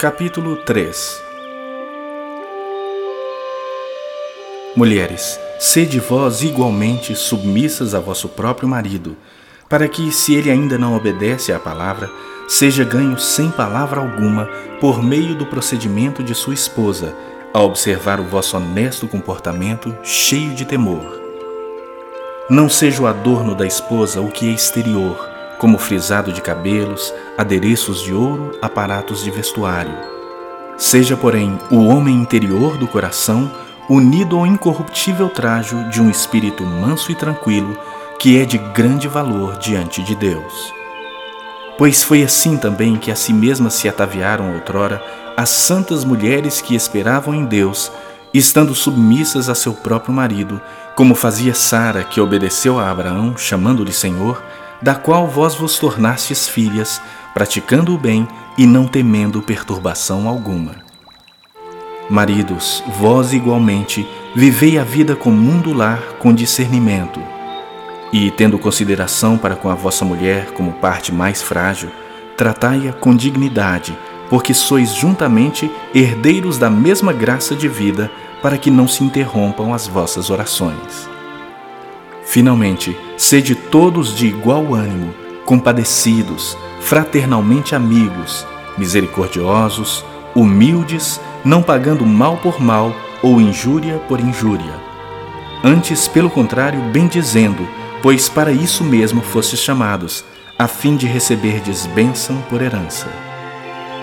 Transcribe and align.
Capítulo 0.00 0.56
3 0.56 1.22
Mulheres, 4.74 5.38
sede 5.60 6.00
vós 6.00 6.42
igualmente 6.42 7.14
submissas 7.14 7.94
a 7.94 8.00
vosso 8.00 8.28
próprio 8.28 8.68
marido, 8.68 9.16
para 9.68 9.86
que, 9.86 10.10
se 10.10 10.34
ele 10.34 10.50
ainda 10.50 10.76
não 10.76 10.96
obedece 10.96 11.52
à 11.52 11.60
palavra, 11.60 12.10
seja 12.48 12.82
ganho 12.82 13.16
sem 13.20 13.52
palavra 13.52 14.00
alguma 14.00 14.46
por 14.80 15.00
meio 15.00 15.36
do 15.36 15.46
procedimento 15.46 16.20
de 16.22 16.34
sua 16.34 16.54
esposa, 16.54 17.14
a 17.52 17.62
observar 17.62 18.18
o 18.18 18.24
vosso 18.24 18.56
honesto 18.56 19.06
comportamento 19.06 19.96
cheio 20.02 20.54
de 20.54 20.64
temor. 20.64 21.20
Não 22.50 22.68
seja 22.68 23.00
o 23.00 23.06
adorno 23.06 23.54
da 23.54 23.64
esposa 23.64 24.20
o 24.20 24.28
que 24.28 24.48
é 24.48 24.52
exterior, 24.52 25.33
como 25.64 25.78
frisado 25.78 26.30
de 26.30 26.42
cabelos, 26.42 27.14
adereços 27.38 28.02
de 28.02 28.12
ouro, 28.12 28.50
aparatos 28.60 29.24
de 29.24 29.30
vestuário. 29.30 29.96
Seja, 30.76 31.16
porém, 31.16 31.58
o 31.70 31.86
homem 31.86 32.14
interior 32.14 32.76
do 32.76 32.86
coração 32.86 33.50
unido 33.88 34.36
ao 34.36 34.46
incorruptível 34.46 35.30
trajo 35.30 35.88
de 35.88 36.02
um 36.02 36.10
espírito 36.10 36.62
manso 36.66 37.10
e 37.10 37.14
tranquilo, 37.14 37.78
que 38.18 38.38
é 38.38 38.44
de 38.44 38.58
grande 38.58 39.08
valor 39.08 39.56
diante 39.56 40.02
de 40.02 40.14
Deus. 40.14 40.70
Pois 41.78 42.02
foi 42.02 42.22
assim 42.22 42.58
também 42.58 42.96
que 42.96 43.10
a 43.10 43.16
si 43.16 43.32
mesmas 43.32 43.72
se 43.72 43.88
ataviaram 43.88 44.52
outrora 44.52 45.02
as 45.34 45.48
santas 45.48 46.04
mulheres 46.04 46.60
que 46.60 46.74
esperavam 46.74 47.34
em 47.34 47.46
Deus, 47.46 47.90
estando 48.34 48.74
submissas 48.74 49.48
a 49.48 49.54
seu 49.54 49.72
próprio 49.72 50.12
marido, 50.12 50.60
como 50.94 51.14
fazia 51.14 51.54
Sara, 51.54 52.04
que 52.04 52.20
obedeceu 52.20 52.78
a 52.78 52.90
Abraão, 52.90 53.34
chamando-lhe 53.34 53.94
Senhor, 53.94 54.42
da 54.84 54.94
qual 54.94 55.26
vós 55.26 55.54
vos 55.54 55.78
tornastes 55.78 56.46
filhas, 56.46 57.00
praticando 57.32 57.94
o 57.94 57.98
bem 57.98 58.28
e 58.58 58.66
não 58.66 58.86
temendo 58.86 59.40
perturbação 59.40 60.28
alguma. 60.28 60.74
Maridos, 62.10 62.84
vós 62.98 63.32
igualmente 63.32 64.06
vivei 64.36 64.78
a 64.78 64.84
vida 64.84 65.16
comum 65.16 65.58
do 65.58 65.72
lar 65.72 66.02
com 66.18 66.34
discernimento, 66.34 67.18
e, 68.12 68.30
tendo 68.30 68.58
consideração 68.58 69.38
para 69.38 69.56
com 69.56 69.70
a 69.70 69.74
vossa 69.74 70.04
mulher 70.04 70.52
como 70.52 70.74
parte 70.74 71.10
mais 71.10 71.40
frágil, 71.40 71.90
tratai-a 72.36 72.92
com 72.92 73.16
dignidade, 73.16 73.96
porque 74.28 74.52
sois 74.52 74.92
juntamente 74.94 75.70
herdeiros 75.94 76.58
da 76.58 76.68
mesma 76.68 77.10
graça 77.10 77.56
de 77.56 77.68
vida, 77.68 78.10
para 78.42 78.58
que 78.58 78.70
não 78.70 78.86
se 78.86 79.02
interrompam 79.02 79.72
as 79.72 79.88
vossas 79.88 80.28
orações. 80.28 81.13
Finalmente, 82.24 82.96
sede 83.16 83.54
todos 83.54 84.16
de 84.16 84.26
igual 84.26 84.74
ânimo, 84.74 85.14
compadecidos, 85.44 86.56
fraternalmente 86.80 87.74
amigos, 87.74 88.46
misericordiosos, 88.78 90.04
humildes, 90.34 91.20
não 91.44 91.62
pagando 91.62 92.04
mal 92.04 92.36
por 92.38 92.60
mal 92.60 92.94
ou 93.22 93.40
injúria 93.40 93.98
por 94.08 94.20
injúria. 94.20 94.74
Antes, 95.62 96.08
pelo 96.08 96.28
contrário, 96.28 96.80
bendizendo, 96.92 97.66
pois 98.02 98.28
para 98.28 98.52
isso 98.52 98.84
mesmo 98.84 99.22
fostes 99.22 99.60
chamados, 99.60 100.24
a 100.58 100.68
fim 100.68 100.96
de 100.96 101.06
receberdes 101.06 101.86
bênção 101.86 102.36
por 102.50 102.60
herança. 102.60 103.23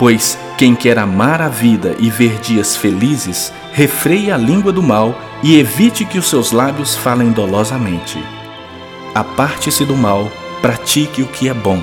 Pois 0.00 0.36
quem 0.58 0.74
quer 0.74 0.98
amar 0.98 1.40
a 1.40 1.48
vida 1.48 1.94
e 2.00 2.10
ver 2.10 2.40
dias 2.40 2.76
felizes, 2.76 3.52
refreie 3.72 4.32
a 4.32 4.36
língua 4.36 4.72
do 4.72 4.82
mal 4.82 5.14
e 5.40 5.56
evite 5.56 6.04
que 6.04 6.18
os 6.18 6.28
seus 6.28 6.50
lábios 6.50 6.96
falem 6.96 7.30
dolosamente. 7.30 8.18
Aparte-se 9.14 9.84
do 9.84 9.96
mal, 9.96 10.28
pratique 10.60 11.22
o 11.22 11.28
que 11.28 11.48
é 11.48 11.54
bom. 11.54 11.80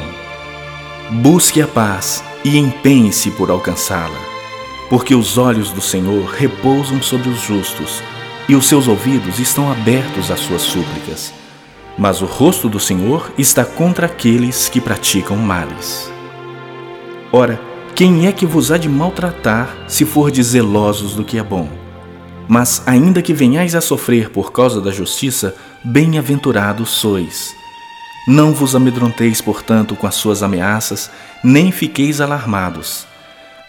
Busque 1.22 1.62
a 1.62 1.68
paz 1.68 2.22
e 2.44 2.58
empenhe-se 2.58 3.32
por 3.32 3.50
alcançá-la 3.50 4.28
porque 4.90 5.14
os 5.14 5.38
olhos 5.38 5.72
do 5.72 5.82
Senhor 5.82 6.26
repousam 6.26 7.02
sobre 7.02 7.30
os 7.30 7.42
justos, 7.42 8.02
e 8.48 8.56
os 8.56 8.66
seus 8.68 8.88
ouvidos 8.88 9.40
estão 9.40 9.70
abertos 9.70 10.32
às 10.32 10.40
suas 10.40 10.62
súplicas. 10.62 11.34
Mas 11.98 12.22
o 12.22 12.26
rosto 12.26 12.70
do 12.70 12.80
Senhor 12.80 13.32
está 13.38 13.66
contra 13.66 14.06
aqueles 14.06 14.70
que 14.70 14.80
praticam 14.80 15.36
males. 15.36 16.12
Ora, 17.32 17.60
quem 17.98 18.28
é 18.28 18.32
que 18.32 18.46
vos 18.46 18.72
há 18.72 18.78
de 18.78 18.88
maltratar 18.88 19.76
se 19.88 20.06
fordes 20.06 20.48
zelosos 20.48 21.16
do 21.16 21.26
que 21.26 21.40
é 21.40 21.44
bom? 21.44 21.68
Mas 22.48 22.84
ainda 22.86 23.24
que 23.24 23.34
venhais 23.34 23.74
a 23.74 23.82
sofrer 23.82 24.30
por 24.30 24.52
causa 24.52 24.80
da 24.80 24.92
justiça, 24.92 25.56
bem-aventurados 25.84 26.92
sois. 26.92 27.56
Não 28.28 28.54
vos 28.54 28.76
amedronteis, 28.76 29.42
portanto, 29.42 29.96
com 29.96 30.06
as 30.06 30.14
suas 30.14 30.44
ameaças, 30.44 31.10
nem 31.44 31.72
fiqueis 31.72 32.22
alarmados 32.22 33.08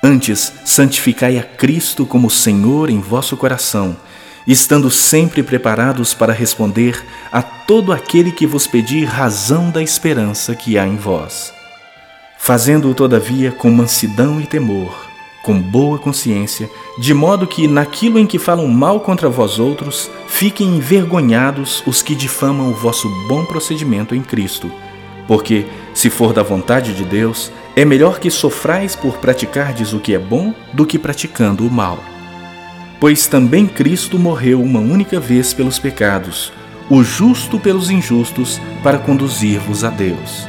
Antes, 0.03 0.53
santificai 0.65 1.39
a 1.39 1.43
Cristo 1.43 2.07
como 2.07 2.31
Senhor 2.31 2.89
em 2.89 3.01
vosso 3.01 3.37
coração, 3.37 3.97
estando 4.47 4.91
sempre 4.91 5.43
preparados 5.43 6.13
para 6.13 6.35
responder 6.35 7.03
a 7.33 7.43
todo 7.43 7.93
aquele 7.93 8.31
que 8.31 8.47
vos 8.47 8.67
pedir 8.67 9.07
razão 9.07 9.71
da 9.71 9.83
esperança 9.83 10.55
que 10.55 10.79
há 10.79 10.87
em 10.87 10.97
vós. 10.97 11.58
Fazendo-o, 12.49 12.95
todavia, 12.95 13.53
com 13.53 13.71
mansidão 13.71 14.41
e 14.41 14.47
temor, 14.47 15.07
com 15.43 15.61
boa 15.61 15.99
consciência, 15.99 16.71
de 16.99 17.13
modo 17.13 17.47
que, 17.47 17.69
naquilo 17.69 18.19
em 18.19 18.27
que 18.27 18.39
falam 18.39 18.67
mal 18.69 19.01
contra 19.01 19.29
vós 19.29 19.59
outros, 19.59 20.11
fiquem 20.27 20.67
envergonhados 20.69 21.83
os 21.87 22.01
que 22.01 22.15
difamam 22.15 22.71
o 22.71 22.75
vosso 22.75 23.07
bom 23.29 23.45
procedimento 23.45 24.15
em 24.15 24.23
Cristo. 24.23 24.73
Porque, 25.27 25.67
se 25.93 26.09
for 26.09 26.33
da 26.33 26.43
vontade 26.43 26.95
de 26.95 27.05
Deus, 27.05 27.53
é 27.77 27.85
melhor 27.85 28.19
que 28.19 28.31
sofrais 28.31 28.97
por 28.97 29.19
praticardes 29.19 29.93
o 29.93 30.01
que 30.01 30.15
é 30.15 30.19
bom 30.19 30.55
do 30.73 30.87
que 30.87 30.99
praticando 30.99 31.67
o 31.67 31.71
mal. 31.71 31.99
Pois 32.99 33.27
também 33.27 33.67
Cristo 33.67 34.19
morreu 34.19 34.63
uma 34.63 34.81
única 34.81 35.21
vez 35.21 35.53
pelos 35.53 35.79
pecados, 35.79 36.51
o 36.89 37.05
justo 37.05 37.61
pelos 37.61 37.91
injustos, 37.91 38.59
para 38.83 38.99
conduzir-vos 38.99 39.85
a 39.85 39.91
Deus. 39.91 40.49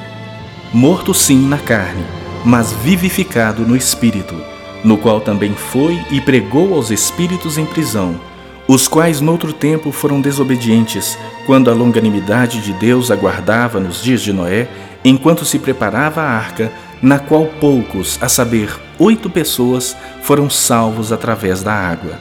Morto 0.72 1.16
sim 1.16 1.48
na 1.48 1.58
carne, 1.58 2.06
mas 2.46 2.72
vivificado 2.72 3.64
no 3.64 3.76
espírito, 3.76 4.36
no 4.84 5.00
qual 5.00 5.20
também 5.20 5.52
foi 5.54 6.00
e 6.12 6.22
pregou 6.22 6.76
aos 6.76 6.92
espíritos 6.92 7.58
em 7.58 7.66
prisão, 7.66 8.22
os 8.68 8.88
quais 8.88 9.20
noutro 9.20 9.52
tempo 9.52 9.92
foram 9.92 10.22
desobedientes, 10.22 11.18
quando 11.48 11.72
a 11.72 11.74
longanimidade 11.74 12.62
de 12.62 12.72
Deus 12.74 13.10
aguardava 13.10 13.80
nos 13.80 14.04
dias 14.04 14.22
de 14.22 14.32
Noé, 14.32 14.68
enquanto 15.04 15.44
se 15.44 15.58
preparava 15.58 16.22
a 16.22 16.30
arca, 16.30 16.72
na 17.02 17.18
qual 17.18 17.48
poucos, 17.60 18.20
a 18.22 18.30
saber, 18.30 18.70
oito 19.00 19.28
pessoas, 19.28 19.98
foram 20.22 20.52
salvos 20.52 21.12
através 21.12 21.64
da 21.64 21.74
água, 21.74 22.14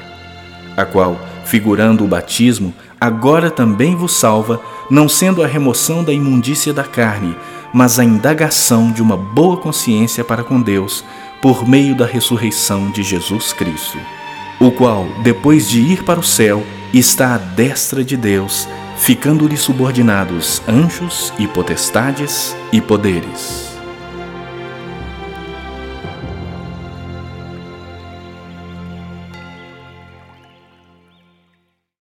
a 0.75 0.87
qual, 0.87 1.21
figurando 1.45 2.03
o 2.03 2.09
batismo, 2.09 2.73
agora 2.99 3.51
também 3.51 3.95
vos 3.95 4.13
salva, 4.19 4.59
não 4.91 5.07
sendo 5.07 5.45
a 5.45 5.47
remoção 5.47 6.03
da 6.03 6.15
imundícia 6.15 6.73
da 6.73 6.85
carne, 6.85 7.37
mas 7.73 7.99
a 7.99 8.05
indagação 8.05 8.91
de 8.91 9.03
uma 9.03 9.17
boa 9.17 9.57
consciência 9.57 10.25
para 10.25 10.45
com 10.45 10.61
Deus, 10.61 11.05
por 11.41 11.69
meio 11.69 11.95
da 11.95 12.07
ressurreição 12.07 12.91
de 12.91 13.03
Jesus 13.03 13.53
Cristo, 13.53 13.99
o 14.59 14.71
qual, 14.71 15.07
depois 15.23 15.69
de 15.69 15.81
ir 15.81 16.03
para 16.05 16.19
o 16.19 16.25
céu, 16.25 16.65
está 16.93 17.35
à 17.35 17.39
destra 17.39 18.03
de 18.03 18.17
Deus, 18.17 18.69
ficando-lhe 18.97 19.57
subordinados 19.57 20.63
anjos 20.67 21.33
e 21.39 21.47
potestades 21.47 22.57
e 22.73 22.81
poderes. 22.81 23.78